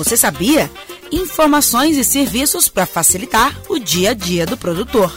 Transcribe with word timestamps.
Você 0.00 0.16
sabia? 0.16 0.70
Informações 1.12 1.98
e 1.98 2.02
serviços 2.02 2.70
para 2.70 2.86
facilitar 2.86 3.54
o 3.68 3.78
dia 3.78 4.12
a 4.12 4.14
dia 4.14 4.46
do 4.46 4.56
produtor. 4.56 5.12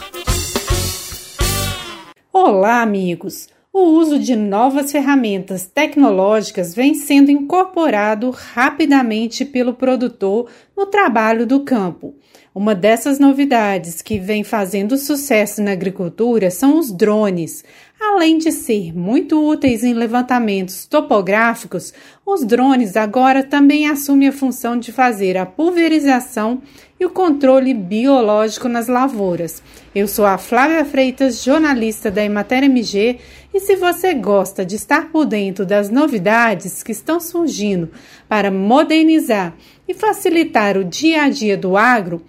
Olá, 2.30 2.82
amigos! 2.82 3.48
O 3.72 3.80
uso 3.80 4.18
de 4.18 4.36
novas 4.36 4.92
ferramentas 4.92 5.64
tecnológicas 5.64 6.74
vem 6.74 6.92
sendo 6.92 7.30
incorporado 7.30 8.28
rapidamente 8.28 9.42
pelo 9.42 9.72
produtor 9.72 10.50
no 10.76 10.84
trabalho 10.84 11.46
do 11.46 11.64
campo. 11.64 12.14
Uma 12.54 12.72
dessas 12.72 13.18
novidades 13.18 14.00
que 14.00 14.16
vem 14.16 14.44
fazendo 14.44 14.96
sucesso 14.96 15.60
na 15.60 15.72
agricultura 15.72 16.52
são 16.52 16.78
os 16.78 16.92
drones. 16.92 17.64
Além 18.00 18.38
de 18.38 18.52
ser 18.52 18.96
muito 18.96 19.44
úteis 19.44 19.82
em 19.82 19.92
levantamentos 19.92 20.86
topográficos, 20.86 21.92
os 22.24 22.44
drones 22.44 22.96
agora 22.96 23.42
também 23.42 23.88
assumem 23.88 24.28
a 24.28 24.32
função 24.32 24.78
de 24.78 24.92
fazer 24.92 25.36
a 25.36 25.44
pulverização 25.44 26.62
e 27.00 27.04
o 27.04 27.10
controle 27.10 27.74
biológico 27.74 28.68
nas 28.68 28.86
lavouras. 28.86 29.60
Eu 29.92 30.06
sou 30.06 30.24
a 30.24 30.38
Flávia 30.38 30.84
Freitas, 30.84 31.42
jornalista 31.42 32.08
da 32.08 32.24
Emater 32.24 32.62
MG, 32.62 33.18
e 33.52 33.58
se 33.58 33.74
você 33.74 34.14
gosta 34.14 34.64
de 34.64 34.76
estar 34.76 35.10
por 35.10 35.24
dentro 35.24 35.66
das 35.66 35.90
novidades 35.90 36.84
que 36.84 36.92
estão 36.92 37.18
surgindo 37.18 37.90
para 38.28 38.48
modernizar 38.48 39.56
e 39.88 39.94
facilitar 39.94 40.76
o 40.76 40.84
dia 40.84 41.24
a 41.24 41.28
dia 41.28 41.56
do 41.56 41.76
agro, 41.76 42.22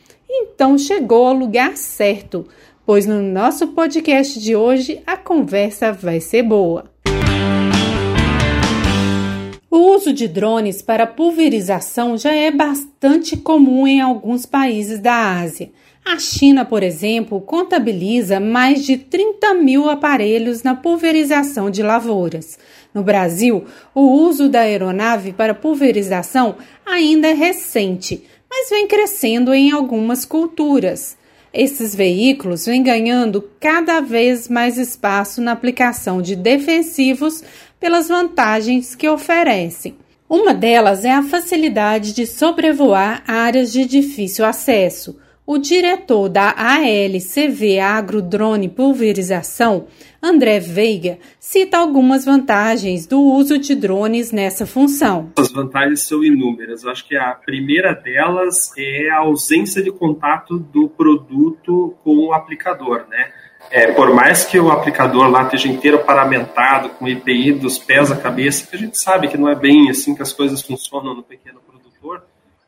então 0.55 0.77
chegou 0.77 1.27
ao 1.27 1.33
lugar 1.33 1.75
certo, 1.75 2.47
pois 2.85 3.05
no 3.05 3.21
nosso 3.21 3.67
podcast 3.67 4.39
de 4.39 4.55
hoje 4.55 5.01
a 5.05 5.17
conversa 5.17 5.91
vai 5.91 6.21
ser 6.21 6.43
boa. 6.43 6.85
O 9.69 9.77
uso 9.93 10.13
de 10.13 10.29
drones 10.29 10.81
para 10.81 11.05
pulverização 11.05 12.17
já 12.17 12.33
é 12.33 12.49
bastante 12.49 13.35
comum 13.35 13.85
em 13.85 13.99
alguns 13.99 14.45
países 14.45 15.01
da 15.01 15.37
Ásia. 15.41 15.69
A 16.05 16.17
China, 16.19 16.63
por 16.63 16.83
exemplo, 16.83 17.41
contabiliza 17.41 18.39
mais 18.39 18.85
de 18.85 18.95
30 18.95 19.55
mil 19.55 19.89
aparelhos 19.89 20.63
na 20.63 20.73
pulverização 20.73 21.69
de 21.69 21.83
lavouras. 21.83 22.57
No 22.93 23.03
Brasil, 23.03 23.65
o 23.93 24.03
uso 24.03 24.47
da 24.47 24.61
aeronave 24.61 25.33
para 25.33 25.53
pulverização 25.53 26.55
ainda 26.85 27.27
é 27.27 27.33
recente, 27.33 28.23
mas 28.57 28.69
vem 28.69 28.87
crescendo 28.87 29.53
em 29.53 29.71
algumas 29.71 30.23
culturas. 30.23 31.17
Esses 31.53 31.93
veículos 31.93 32.65
vêm 32.65 32.81
ganhando 32.81 33.49
cada 33.59 33.99
vez 33.99 34.47
mais 34.47 34.77
espaço 34.77 35.41
na 35.41 35.51
aplicação 35.51 36.21
de 36.21 36.37
defensivos 36.37 37.43
pelas 37.81 38.07
vantagens 38.07 38.95
que 38.95 39.09
oferecem. 39.09 39.97
Uma 40.29 40.53
delas 40.53 41.03
é 41.03 41.11
a 41.11 41.21
facilidade 41.21 42.13
de 42.13 42.25
sobrevoar 42.25 43.23
áreas 43.27 43.73
de 43.73 43.83
difícil 43.83 44.45
acesso. 44.45 45.19
O 45.47 45.59
diretor 45.59 46.27
da 46.27 46.55
ALCV 46.57 47.79
Agrodrone 47.79 48.67
Pulverização, 48.67 49.85
André 50.19 50.59
Veiga, 50.59 51.19
cita 51.39 51.77
algumas 51.77 52.25
vantagens 52.25 53.05
do 53.05 53.21
uso 53.21 53.59
de 53.59 53.75
drones 53.75 54.31
nessa 54.31 54.65
função. 54.65 55.31
As 55.37 55.51
vantagens 55.51 56.01
são 56.01 56.23
inúmeras. 56.23 56.83
Eu 56.83 56.89
acho 56.89 57.07
que 57.07 57.15
a 57.15 57.35
primeira 57.35 57.93
delas 57.93 58.71
é 58.75 59.07
a 59.11 59.17
ausência 59.17 59.83
de 59.83 59.91
contato 59.91 60.57
do 60.57 60.89
produto 60.89 61.95
com 62.03 62.25
o 62.25 62.33
aplicador, 62.33 63.05
né? 63.07 63.31
É, 63.69 63.91
por 63.91 64.15
mais 64.15 64.45
que 64.45 64.59
o 64.59 64.71
aplicador 64.71 65.27
lá 65.29 65.43
esteja 65.43 65.67
inteiro 65.67 65.99
paramentado, 65.99 66.89
com 66.89 67.07
IPI 67.07 67.53
dos 67.53 67.77
pés 67.77 68.11
à 68.11 68.15
cabeça, 68.15 68.65
que 68.65 68.75
a 68.75 68.79
gente 68.79 68.97
sabe 68.97 69.27
que 69.27 69.37
não 69.37 69.47
é 69.47 69.53
bem 69.53 69.91
assim 69.91 70.15
que 70.15 70.23
as 70.23 70.33
coisas 70.33 70.63
funcionam 70.63 71.13
no 71.13 71.21
pequeno 71.21 71.59
produtor, 71.59 72.23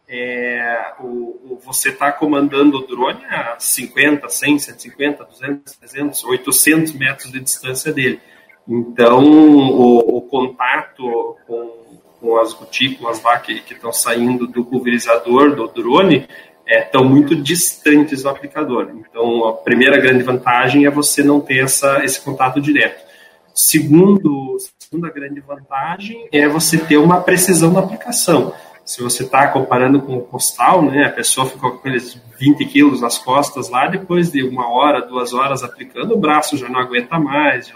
é, 0.09 0.93
o, 0.99 1.05
o, 1.05 1.61
você 1.63 1.89
está 1.89 2.11
comandando 2.11 2.77
o 2.77 2.87
drone 2.87 3.25
a 3.25 3.57
50, 3.59 4.29
100, 4.29 4.59
150, 4.59 5.23
200, 5.25 5.73
300, 5.73 6.23
800 6.23 6.93
metros 6.93 7.31
de 7.31 7.39
distância 7.39 7.91
dele. 7.91 8.19
Então, 8.67 9.23
o, 9.23 10.17
o 10.17 10.21
contato 10.21 11.35
com, 11.45 11.99
com, 12.21 12.37
as 12.37 12.53
gotículas 12.53 13.21
lá 13.21 13.37
que 13.39 13.61
estão 13.69 13.91
saindo 13.91 14.47
do 14.47 14.63
pulverizador, 14.63 15.55
do 15.55 15.67
drone, 15.67 16.27
estão 16.65 17.03
é, 17.03 17.07
muito 17.07 17.35
distantes 17.35 18.23
do 18.23 18.29
aplicador. 18.29 18.91
Então, 18.93 19.45
a 19.47 19.53
primeira 19.53 19.97
grande 19.99 20.23
vantagem 20.23 20.85
é 20.85 20.89
você 20.89 21.21
não 21.21 21.41
ter 21.41 21.63
essa, 21.63 22.03
esse 22.03 22.21
contato 22.21 22.61
direto. 22.61 23.05
Segundo, 23.53 24.55
segunda 24.77 25.09
grande 25.09 25.41
vantagem 25.41 26.29
é 26.31 26.47
você 26.47 26.77
ter 26.77 26.97
uma 26.97 27.21
precisão 27.21 27.73
na 27.73 27.79
aplicação 27.79 28.53
se 28.87 29.03
você 29.03 29.23
está 29.23 29.49
comparando 29.49 30.01
com 30.01 30.15
o 30.15 30.21
postal, 30.21 30.81
né, 30.81 31.03
a 31.03 31.11
pessoa 31.11 31.45
ficou 31.45 31.71
com 31.71 31.79
aqueles 31.79 32.17
20 32.39 32.65
quilos 32.67 33.01
nas 33.01 33.17
costas 33.17 33.69
lá, 33.69 33.85
depois 33.85 34.31
de 34.31 34.41
uma 34.43 34.71
hora, 34.71 35.01
duas 35.01 35.33
horas 35.33 35.61
aplicando, 35.61 36.13
o 36.13 36.17
braço 36.17 36.55
já 36.55 36.69
não 36.69 36.79
aguenta 36.79 37.19
mais, 37.19 37.69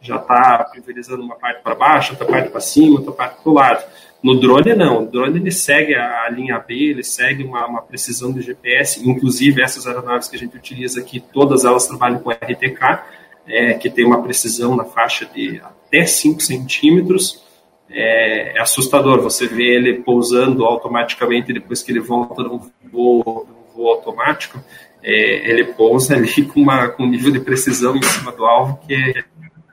já 0.00 0.16
está 0.16 0.68
pulverizando 0.74 1.22
uma 1.22 1.36
parte 1.36 1.62
para 1.62 1.76
baixo, 1.76 2.12
outra 2.12 2.26
parte 2.26 2.50
para 2.50 2.60
cima, 2.60 2.98
outra 2.98 3.12
parte 3.12 3.40
para 3.40 3.50
o 3.50 3.54
lado. 3.54 3.84
No 4.20 4.40
drone, 4.40 4.74
não. 4.74 5.04
O 5.04 5.06
drone 5.06 5.38
ele 5.38 5.52
segue 5.52 5.94
a, 5.94 6.24
a 6.24 6.28
linha 6.28 6.58
B, 6.58 6.74
ele 6.74 7.04
segue 7.04 7.44
uma, 7.44 7.64
uma, 7.64 7.82
precisão 7.82 8.32
do 8.32 8.42
GPS, 8.42 9.08
inclusive 9.08 9.62
essas 9.62 9.86
aeronaves 9.86 10.26
que 10.26 10.34
a 10.34 10.38
gente 10.40 10.56
utiliza 10.56 11.00
aqui, 11.00 11.20
todas 11.20 11.64
elas 11.64 11.86
trabalham 11.86 12.18
com 12.18 12.32
RTK, 12.32 13.04
é, 13.46 13.74
que 13.74 13.88
tem 13.88 14.04
uma 14.04 14.24
precisão 14.24 14.74
na 14.74 14.84
faixa 14.84 15.24
de 15.24 15.60
até 15.62 16.04
5 16.04 16.40
centímetros, 16.40 17.46
é, 17.90 18.56
é, 18.56 18.60
assustador. 18.60 19.20
Você 19.22 19.46
vê 19.46 19.74
ele 19.74 19.94
pousando 19.94 20.64
automaticamente 20.64 21.52
depois 21.52 21.82
que 21.82 21.92
ele 21.92 22.00
volta 22.00 22.42
num 22.42 22.60
voo, 22.92 23.46
voo 23.74 23.88
automático, 23.88 24.62
é, 25.02 25.50
ele 25.50 25.64
pousa 25.64 26.14
ali 26.14 26.44
com, 26.44 26.60
uma, 26.60 26.88
com 26.88 27.04
um 27.04 27.08
nível 27.08 27.30
de 27.30 27.40
precisão 27.40 27.96
em 27.96 28.02
cima 28.02 28.32
do 28.32 28.44
alvo 28.44 28.78
que 28.86 28.94
é 28.94 29.24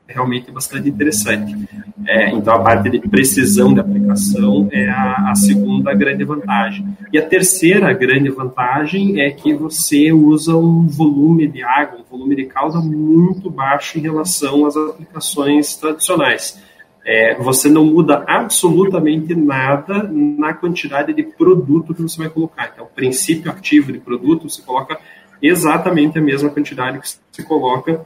realmente 0.07 0.51
bastante 0.51 0.87
interessante. 0.87 1.67
É, 2.07 2.29
então, 2.29 2.53
a 2.53 2.59
parte 2.59 2.89
de 2.89 2.99
precisão 2.99 3.73
de 3.73 3.79
aplicação 3.79 4.69
é 4.71 4.87
a, 4.87 5.31
a, 5.31 5.35
segunda 5.35 5.93
grande 5.95 6.23
vantagem. 6.23 6.87
E 7.11 7.17
a 7.17 7.25
terceira 7.25 7.91
grande 7.91 8.29
vantagem 8.29 9.19
é 9.19 9.31
que 9.31 9.53
você 9.53 10.13
usa 10.13 10.55
um 10.55 10.87
volume 10.87 11.47
de 11.47 11.63
água, 11.63 11.99
um 11.99 12.17
volume 12.17 12.35
de 12.35 12.45
cauda 12.45 12.79
muito 12.79 13.49
baixo 13.49 13.97
em 13.97 14.01
relação 14.01 14.67
às 14.67 14.77
aplicações 14.77 15.75
tradicionais 15.75 16.63
é, 17.05 17.35
você 17.35 17.69
não 17.69 17.85
muda 17.85 18.23
absolutamente 18.27 19.35
nada 19.35 20.09
na 20.11 20.55
quantidade 20.55 21.13
de 21.13 21.21
produto 21.21 21.93
que 21.93 22.01
você 22.01 22.17
vai 22.17 22.29
colocar. 22.29 22.71
Então, 22.73 22.85
o 22.85 22.89
princípio 22.89 23.51
ativo 23.51 23.93
de 23.93 23.99
produto, 23.99 24.49
você 24.49 24.63
coloca 24.63 24.99
exatamente 25.39 26.17
a 26.17 26.21
mesma 26.21 26.49
quantidade 26.49 26.99
que 26.99 27.07
você 27.07 27.44
coloca 27.44 28.03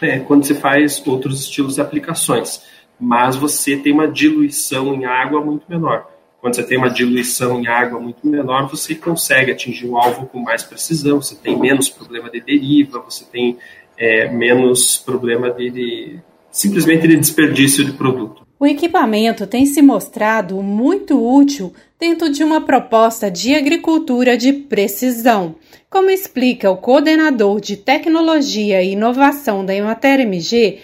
é, 0.00 0.20
quando 0.20 0.44
você 0.44 0.54
faz 0.54 1.04
outros 1.04 1.40
estilos 1.40 1.74
de 1.74 1.80
aplicações. 1.80 2.62
Mas 3.00 3.34
você 3.34 3.76
tem 3.76 3.92
uma 3.92 4.06
diluição 4.06 4.94
em 4.94 5.04
água 5.04 5.40
muito 5.40 5.64
menor. 5.68 6.06
Quando 6.40 6.54
você 6.54 6.62
tem 6.62 6.78
uma 6.78 6.88
diluição 6.88 7.60
em 7.60 7.66
água 7.66 7.98
muito 7.98 8.24
menor, 8.24 8.68
você 8.68 8.94
consegue 8.94 9.50
atingir 9.50 9.88
o 9.88 9.96
alvo 9.96 10.26
com 10.26 10.38
mais 10.38 10.62
precisão, 10.62 11.20
você 11.20 11.34
tem 11.34 11.58
menos 11.58 11.88
problema 11.88 12.30
de 12.30 12.40
deriva, 12.40 13.00
você 13.00 13.24
tem 13.24 13.58
é, 13.98 14.28
menos 14.28 14.98
problema 14.98 15.50
de, 15.50 15.70
de 15.70 16.20
simplesmente 16.56 17.06
de 17.06 17.16
desperdício 17.16 17.84
de 17.84 17.92
produto. 17.92 18.46
O 18.58 18.66
equipamento 18.66 19.46
tem 19.46 19.66
se 19.66 19.82
mostrado 19.82 20.62
muito 20.62 21.22
útil 21.22 21.74
dentro 22.00 22.32
de 22.32 22.42
uma 22.42 22.62
proposta 22.62 23.30
de 23.30 23.54
agricultura 23.54 24.38
de 24.38 24.54
precisão, 24.54 25.56
como 25.90 26.08
explica 26.08 26.70
o 26.70 26.78
coordenador 26.78 27.60
de 27.60 27.76
tecnologia 27.76 28.82
e 28.82 28.92
inovação 28.92 29.66
da 29.66 29.74
Emater 29.74 30.20
MG, 30.20 30.78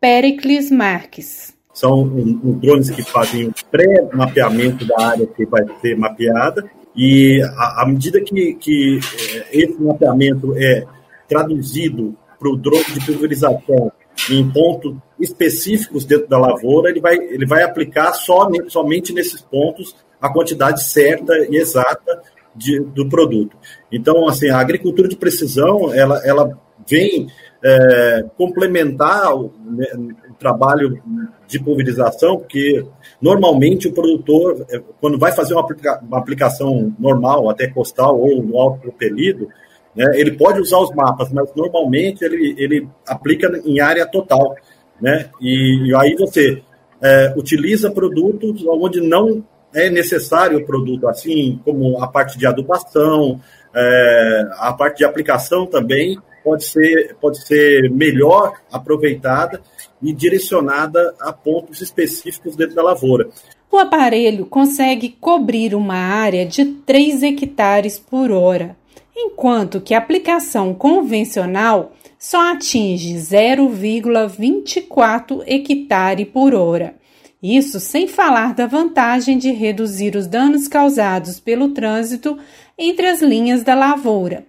Pericles 0.00 0.70
Marques. 0.70 1.54
São 1.74 2.04
um, 2.04 2.40
um, 2.42 2.58
drones 2.58 2.88
que 2.88 3.02
fazem 3.02 3.48
o 3.48 3.54
pré-mapeamento 3.70 4.86
da 4.86 5.08
área 5.08 5.26
que 5.26 5.44
vai 5.44 5.62
ser 5.82 5.94
mapeada 5.94 6.64
e 6.96 7.42
à 7.54 7.84
medida 7.86 8.18
que, 8.22 8.54
que 8.54 8.98
eh, 8.98 9.46
esse 9.52 9.80
mapeamento 9.80 10.54
é 10.56 10.84
traduzido 11.28 12.16
para 12.38 12.48
o 12.48 12.56
drone 12.56 12.84
de 12.94 13.04
pulverização 13.04 13.92
em 14.30 14.50
pontos 14.50 14.96
específicos 15.18 16.04
dentro 16.04 16.28
da 16.28 16.38
lavoura, 16.38 16.90
ele 16.90 17.00
vai, 17.00 17.16
ele 17.16 17.46
vai 17.46 17.62
aplicar 17.62 18.12
só, 18.12 18.48
somente 18.68 19.12
nesses 19.12 19.40
pontos 19.40 19.94
a 20.20 20.32
quantidade 20.32 20.82
certa 20.82 21.32
e 21.48 21.56
exata 21.56 22.22
de, 22.54 22.80
do 22.80 23.08
produto. 23.08 23.56
Então, 23.90 24.28
assim, 24.28 24.50
a 24.50 24.58
agricultura 24.58 25.08
de 25.08 25.16
precisão, 25.16 25.94
ela, 25.94 26.20
ela 26.24 26.58
vem 26.88 27.28
é, 27.62 28.24
complementar 28.36 29.34
o, 29.34 29.52
né, 29.64 29.86
o, 30.30 30.34
trabalho 30.34 31.00
de 31.46 31.58
pulverização, 31.58 32.38
porque 32.38 32.84
normalmente 33.20 33.88
o 33.88 33.92
produtor, 33.92 34.64
é, 34.70 34.80
quando 35.00 35.18
vai 35.18 35.32
fazer 35.32 35.54
uma, 35.54 35.62
aplica 35.62 36.00
uma 36.02 36.18
aplicação 36.18 36.94
normal, 36.98 37.48
até 37.50 37.66
costal 37.68 38.20
ou 38.20 38.42
no 38.42 38.58
alto 38.58 38.80
propelido, 38.80 39.48
né? 39.98 40.12
Ele 40.14 40.30
pode 40.30 40.60
usar 40.60 40.78
os 40.78 40.94
mapas, 40.94 41.32
mas 41.32 41.52
normalmente 41.56 42.24
ele, 42.24 42.54
ele 42.56 42.88
aplica 43.04 43.50
em 43.64 43.80
área 43.80 44.06
total. 44.06 44.54
Né? 45.00 45.28
E, 45.40 45.88
e 45.88 45.96
aí 45.96 46.14
você 46.14 46.62
é, 47.02 47.34
utiliza 47.36 47.90
produtos 47.90 48.64
onde 48.68 49.00
não 49.00 49.44
é 49.74 49.90
necessário 49.90 50.58
o 50.58 50.64
produto, 50.64 51.08
assim 51.08 51.60
como 51.64 52.00
a 52.00 52.06
parte 52.06 52.38
de 52.38 52.46
adubação, 52.46 53.40
é, 53.74 54.48
a 54.58 54.72
parte 54.72 54.98
de 54.98 55.04
aplicação 55.04 55.66
também 55.66 56.16
pode 56.44 56.64
ser, 56.64 57.16
pode 57.20 57.44
ser 57.44 57.90
melhor 57.90 58.52
aproveitada 58.72 59.60
e 60.00 60.12
direcionada 60.12 61.12
a 61.20 61.32
pontos 61.32 61.80
específicos 61.80 62.54
dentro 62.54 62.76
da 62.76 62.82
lavoura. 62.84 63.28
O 63.70 63.76
aparelho 63.76 64.46
consegue 64.46 65.16
cobrir 65.20 65.74
uma 65.74 65.96
área 65.96 66.46
de 66.46 66.64
3 66.64 67.24
hectares 67.24 67.98
por 67.98 68.30
hora, 68.30 68.76
enquanto 69.20 69.80
que 69.80 69.94
a 69.94 69.98
aplicação 69.98 70.72
convencional 70.72 71.90
só 72.16 72.52
atinge 72.52 73.14
0,24 73.14 75.42
hectare 75.44 76.24
por 76.24 76.54
hora. 76.54 76.94
Isso 77.42 77.80
sem 77.80 78.06
falar 78.06 78.54
da 78.54 78.66
vantagem 78.66 79.36
de 79.36 79.50
reduzir 79.50 80.14
os 80.16 80.28
danos 80.28 80.68
causados 80.68 81.40
pelo 81.40 81.70
trânsito 81.70 82.38
entre 82.76 83.06
as 83.06 83.20
linhas 83.20 83.64
da 83.64 83.74
lavoura. 83.74 84.46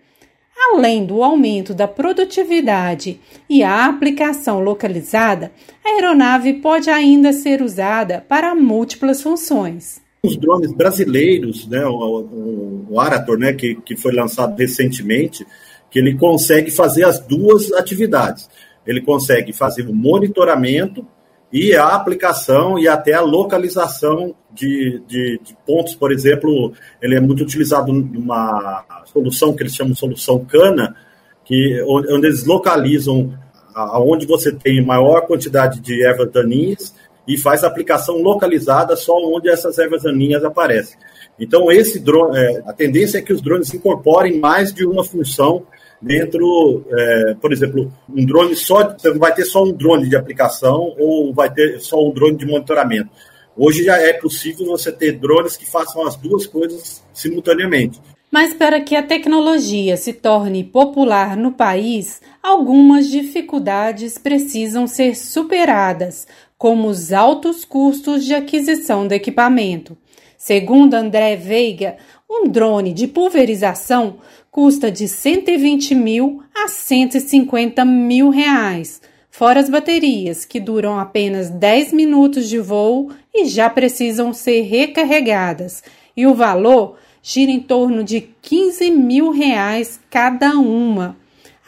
Além 0.72 1.06
do 1.06 1.24
aumento 1.24 1.74
da 1.74 1.88
produtividade 1.88 3.20
e 3.50 3.64
a 3.64 3.86
aplicação 3.86 4.60
localizada, 4.60 5.52
a 5.84 5.90
aeronave 5.90 6.54
pode 6.56 6.90
ainda 6.90 7.34
ser 7.34 7.62
usada 7.62 8.26
para 8.28 8.54
múltiplas 8.54 9.22
funções. 9.22 10.02
Os 10.24 10.36
drones 10.38 10.74
brasileiros, 10.74 11.68
né, 11.68 11.86
o, 11.86 11.92
o, 11.94 12.88
o 12.90 13.00
Arator, 13.00 13.38
né, 13.38 13.54
que, 13.54 13.76
que 13.76 13.96
foi 13.96 14.14
lançado 14.14 14.58
recentemente, 14.58 15.46
que 15.90 16.00
ele 16.00 16.16
consegue 16.16 16.70
fazer 16.72 17.06
as 17.06 17.20
duas 17.20 17.72
atividades. 17.74 18.50
Ele 18.86 19.02
consegue 19.02 19.54
fazer 19.54 19.88
o 19.88 19.94
monitoramento 19.94 21.06
e 21.52 21.74
a 21.74 21.88
aplicação 21.88 22.78
e 22.78 22.88
até 22.88 23.14
a 23.14 23.22
localização 23.22 24.36
de, 24.54 25.02
de, 25.08 25.40
de, 25.44 25.58
pontos, 25.66 25.96
por 25.96 26.12
exemplo, 26.12 26.74
ele 27.02 27.16
é 27.16 27.20
muito 27.20 27.44
utilizado 27.44 27.92
numa 27.92 28.84
solução 29.06 29.56
que 29.56 29.64
eles 29.64 29.74
chamam 29.76 29.94
de 29.94 30.00
solução 30.00 30.46
cana, 30.46 30.96
que, 31.44 31.82
onde, 31.88 32.28
eles 32.28 32.46
localizam 32.46 33.34
aonde 33.74 34.28
você 34.28 34.52
tem 34.52 34.84
maior 34.86 35.22
quantidade 35.22 35.80
de 35.80 36.04
ervas 36.04 36.32
daninhas 36.32 36.94
e 37.28 37.38
faz 37.38 37.64
aplicação 37.64 38.18
localizada 38.18 38.96
só 38.96 39.18
onde 39.18 39.50
essas 39.50 39.78
ervas 39.78 40.04
daninhas 40.04 40.44
aparecem. 40.44 40.98
Então, 41.40 41.72
esse 41.72 42.00
drone, 42.00 42.38
é, 42.38 42.64
a 42.66 42.74
tendência 42.74 43.20
é 43.20 43.22
que 43.22 43.32
os 43.32 43.42
drones 43.42 43.74
incorporem 43.74 44.40
mais 44.40 44.74
de 44.74 44.86
uma 44.86 45.04
função 45.04 45.64
dentro, 46.02 46.86
é, 46.92 47.36
por 47.36 47.52
exemplo, 47.54 47.92
um 48.10 48.26
drone 48.26 48.56
só, 48.56 48.84
você 48.98 49.10
não 49.10 49.20
vai 49.20 49.34
ter 49.34 49.46
só 49.46 49.64
um 49.64 49.72
drone 49.72 50.10
de 50.10 50.16
aplicação 50.16 50.96
ou 50.98 51.34
vai 51.34 51.52
ter 51.52 51.80
só 51.80 52.04
um 52.04 52.12
drone 52.12 52.38
de 52.38 52.46
monitoramento. 52.46 53.10
Hoje 53.56 53.84
já 53.84 53.98
é 53.98 54.14
possível 54.14 54.66
você 54.68 54.92
ter 54.92 55.14
drones 55.14 55.58
que 55.58 55.70
façam 55.70 56.06
as 56.08 56.16
duas 56.16 56.48
coisas 56.48 57.04
simultaneamente. 57.14 58.00
Mas 58.32 58.54
para 58.54 58.80
que 58.80 58.96
a 58.96 59.02
tecnologia 59.02 59.98
se 59.98 60.14
torne 60.14 60.64
popular 60.64 61.36
no 61.36 61.52
país, 61.52 62.22
algumas 62.44 63.10
dificuldades 63.10 64.18
precisam 64.20 64.86
ser 64.86 65.16
superadas, 65.16 66.28
como 66.60 66.90
os 66.90 67.14
altos 67.14 67.64
custos 67.64 68.26
de 68.26 68.36
aquisição 68.36 69.08
do 69.08 69.14
equipamento. 69.14 69.98
Segundo 70.38 70.94
André 70.94 71.38
Veiga, 71.38 71.96
um 72.30 72.50
drone 72.50 72.94
de 72.94 73.08
pulverização 73.08 74.18
custa 74.52 74.92
de 74.92 75.08
120 75.08 75.96
mil 75.96 76.44
a 76.54 76.68
150 76.68 77.86
mil 77.86 78.30
reais, 78.30 79.02
fora 79.32 79.62
as 79.62 79.70
baterias, 79.70 80.44
que 80.44 80.60
duram 80.60 81.00
apenas 81.00 81.50
10 81.50 81.94
minutos 81.94 82.50
de 82.50 82.60
voo 82.60 83.10
e 83.34 83.46
já 83.46 83.70
precisam 83.70 84.34
ser 84.34 84.64
recarregadas, 84.64 85.82
e 86.16 86.28
o 86.28 86.34
valor 86.34 86.98
gira 87.24 87.52
em 87.52 87.62
torno 87.62 88.04
de 88.04 88.28
15 88.42 88.92
mil 88.92 89.32
reais 89.32 89.98
cada 90.10 90.52
uma. 90.58 91.16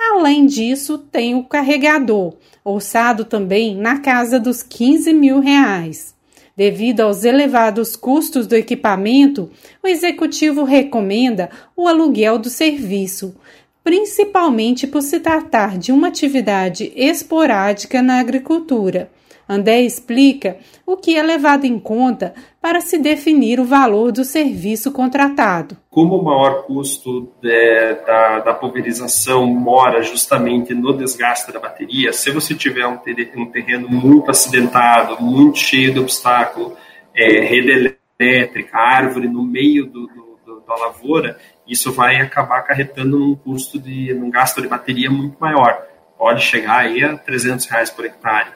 Além 0.10 0.48
disso, 0.48 0.98
tem 0.98 1.36
o 1.36 1.44
carregador, 1.44 2.34
orçado 2.66 3.24
também 3.24 3.76
na 3.76 4.00
casa 4.00 4.40
dos 4.40 4.64
15 4.64 5.14
mil 5.14 5.40
reais. 5.40 6.16
Devido 6.58 7.02
aos 7.02 7.24
elevados 7.24 7.96
custos 7.96 8.48
do 8.48 8.56
equipamento, 8.56 9.50
o 9.84 9.88
executivo 9.88 10.64
recomenda 10.64 11.50
o 11.76 11.88
aluguel 11.88 12.40
do 12.40 12.50
serviço, 12.50 13.36
principalmente 13.84 14.86
por 14.86 15.02
se 15.02 15.20
tratar 15.20 15.78
de 15.78 15.92
uma 15.92 16.08
atividade 16.08 16.92
esporádica 16.96 18.02
na 18.02 18.20
agricultura. 18.20 19.10
André 19.52 19.82
explica 19.82 20.58
o 20.86 20.96
que 20.96 21.18
é 21.18 21.22
levado 21.22 21.66
em 21.66 21.78
conta 21.78 22.34
para 22.62 22.80
se 22.80 22.98
definir 22.98 23.60
o 23.60 23.66
valor 23.66 24.12
do 24.12 24.24
serviço 24.24 24.94
contratado. 24.94 25.76
Como 25.90 26.16
o 26.16 26.24
maior 26.24 26.64
custo 26.64 27.34
de, 27.42 27.96
da, 28.06 28.40
da, 28.40 28.54
pulverização 28.54 29.46
mora 29.46 30.02
justamente 30.04 30.74
no 30.74 30.94
desgaste 30.94 31.52
da 31.52 31.60
bateria, 31.60 32.14
se 32.14 32.32
você 32.32 32.56
tiver 32.56 32.88
um, 32.88 32.98
um 33.36 33.46
terreno 33.46 33.90
muito 33.90 34.32
acidentado, 34.32 35.22
muito 35.22 35.58
cheio 35.58 35.92
de 35.92 36.00
obstáculo, 36.00 36.78
é, 37.14 37.42
rede 37.42 37.96
elétrica, 38.18 38.78
árvore 38.78 39.28
no 39.28 39.44
meio 39.44 39.86
do, 39.86 40.08
do, 40.08 40.40
do, 40.46 40.62
da 40.62 40.76
lavoura, 40.76 41.38
isso 41.68 41.92
vai 41.92 42.22
acabar 42.22 42.60
acarretando 42.60 43.20
num 43.20 43.36
custo 43.36 43.78
de, 43.78 44.14
num 44.14 44.30
gasto 44.30 44.62
de 44.62 44.70
bateria 44.70 45.12
muito 45.12 45.36
maior. 45.42 45.86
Pode 46.18 46.42
chegar 46.42 46.78
aí 46.78 47.04
a 47.04 47.18
300 47.18 47.66
reais 47.66 47.90
por 47.90 48.06
hectare. 48.06 48.50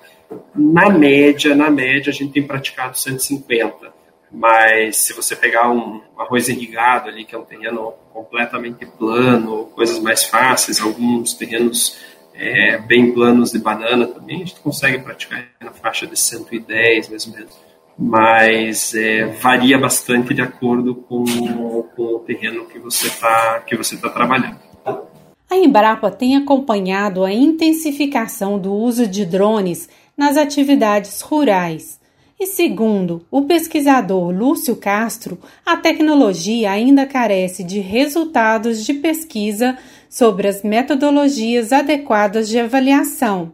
Na 0.55 0.89
média, 0.89 1.55
na 1.55 1.69
média, 1.69 2.09
a 2.09 2.13
gente 2.13 2.33
tem 2.33 2.43
praticado 2.43 2.97
150. 2.97 3.93
Mas 4.31 4.97
se 4.97 5.13
você 5.13 5.35
pegar 5.35 5.71
um 5.71 6.01
arroz 6.17 6.49
irrigado 6.49 7.09
ali, 7.09 7.23
que 7.23 7.35
é 7.35 7.37
um 7.37 7.45
terreno 7.45 7.93
completamente 8.11 8.85
plano, 8.85 9.65
coisas 9.65 9.99
mais 9.99 10.23
fáceis, 10.25 10.81
alguns 10.81 11.33
terrenos 11.33 11.97
é, 12.33 12.77
bem 12.77 13.13
planos 13.13 13.51
de 13.51 13.59
banana 13.59 14.07
também, 14.07 14.37
a 14.37 14.45
gente 14.45 14.59
consegue 14.59 14.99
praticar 14.99 15.47
na 15.61 15.71
faixa 15.71 16.05
de 16.05 16.19
110, 16.19 17.09
mais 17.09 17.27
ou 17.27 17.33
menos. 17.33 17.65
Mas 17.97 18.93
é, 18.93 19.25
varia 19.25 19.77
bastante 19.77 20.33
de 20.33 20.41
acordo 20.41 20.95
com, 20.95 21.23
com 21.95 22.03
o 22.03 22.19
terreno 22.19 22.65
que 22.65 22.77
você 22.77 23.07
está 23.07 23.63
tá 24.01 24.09
trabalhando. 24.09 24.59
A 25.49 25.55
Embrapa 25.55 26.11
tem 26.11 26.35
acompanhado 26.35 27.23
a 27.23 27.31
intensificação 27.31 28.59
do 28.59 28.73
uso 28.73 29.07
de 29.07 29.25
drones 29.25 29.87
nas 30.17 30.37
atividades 30.37 31.21
rurais. 31.21 31.99
E 32.39 32.47
segundo 32.47 33.25
o 33.31 33.43
pesquisador 33.43 34.29
Lúcio 34.29 34.75
Castro, 34.75 35.39
a 35.65 35.77
tecnologia 35.77 36.71
ainda 36.71 37.05
carece 37.05 37.63
de 37.63 37.79
resultados 37.79 38.85
de 38.85 38.93
pesquisa 38.95 39.77
sobre 40.09 40.47
as 40.47 40.61
metodologias 40.61 41.71
adequadas 41.71 42.49
de 42.49 42.59
avaliação, 42.59 43.53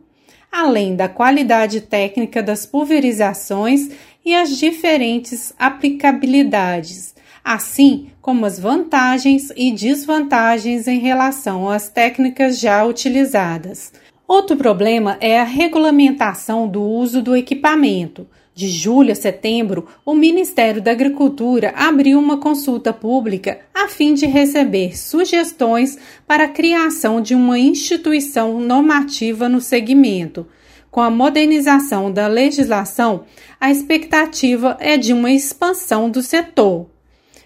além 0.52 0.96
da 0.96 1.08
qualidade 1.08 1.82
técnica 1.82 2.42
das 2.42 2.66
pulverizações 2.66 3.90
e 4.26 4.36
as 4.36 4.58
diferentes 4.58 5.54
aplicabilidades, 5.60 7.14
assim 7.44 8.10
como 8.22 8.46
as 8.46 8.60
vantagens 8.60 9.52
e 9.56 9.72
desvantagens 9.72 10.88
em 10.88 11.00
relação 11.00 11.70
às 11.70 11.90
técnicas 11.90 12.60
já 12.60 12.84
utilizadas. 12.84 13.92
Outro 14.34 14.56
problema 14.56 15.18
é 15.20 15.38
a 15.38 15.44
regulamentação 15.44 16.66
do 16.66 16.82
uso 16.82 17.22
do 17.22 17.36
equipamento. 17.36 18.26
De 18.56 18.70
julho 18.70 19.12
a 19.12 19.16
setembro, 19.16 19.90
o 20.06 20.16
Ministério 20.16 20.82
da 20.82 20.92
Agricultura 20.92 21.74
abriu 21.76 22.18
uma 22.18 22.38
consulta 22.38 22.94
pública 22.94 23.60
a 23.74 23.90
fim 23.90 24.14
de 24.14 24.26
receber 24.26 24.98
sugestões 24.98 25.98
para 26.26 26.46
a 26.46 26.48
criação 26.48 27.20
de 27.20 27.36
uma 27.36 27.60
instituição 27.60 28.58
normativa 28.62 29.50
no 29.50 29.60
segmento. 29.60 30.48
Com 30.90 31.02
a 31.02 31.10
modernização 31.10 32.10
da 32.10 32.28
legislação, 32.28 33.26
a 33.60 33.70
expectativa 33.70 34.78
é 34.80 34.96
de 34.96 35.12
uma 35.12 35.30
expansão 35.30 36.10
do 36.10 36.22
setor. 36.22 36.91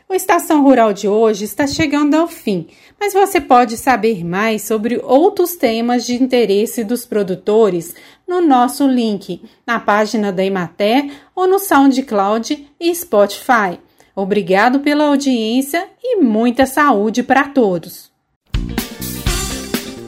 O 0.07 0.13
Estação 0.13 0.61
Rural 0.61 0.93
de 0.93 1.07
hoje 1.07 1.45
está 1.45 1.65
chegando 1.65 2.13
ao 2.13 2.27
fim, 2.27 2.67
mas 2.99 3.11
você 3.11 3.41
pode 3.41 3.75
saber 3.75 4.23
mais 4.23 4.61
sobre 4.61 5.01
outros 5.03 5.55
temas 5.55 6.05
de 6.05 6.13
interesse 6.13 6.83
dos 6.83 7.07
produtores 7.07 7.95
no 8.27 8.39
nosso 8.39 8.87
link, 8.87 9.41
na 9.65 9.79
página 9.79 10.31
da 10.31 10.45
Emater 10.45 11.11
ou 11.35 11.47
no 11.47 11.57
SoundCloud 11.57 12.69
e 12.79 12.93
Spotify. 12.93 13.79
Obrigado 14.15 14.79
pela 14.79 15.05
audiência 15.05 15.87
e 16.01 16.17
muita 16.17 16.67
saúde 16.67 17.23
para 17.23 17.47
todos. 17.47 18.11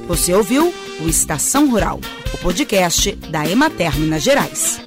Você 0.08 0.32
ouviu 0.32 0.72
o 1.04 1.10
Estação 1.10 1.72
Rural, 1.72 2.00
o 2.36 2.38
podcast 2.38 3.14
da 3.32 3.50
Emater 3.50 4.00
Minas 4.00 4.22
Gerais. 4.22 4.80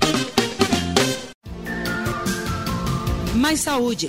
Mais 3.35 3.61
saúde 3.61 4.09